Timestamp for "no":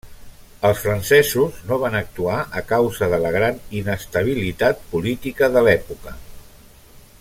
1.71-1.77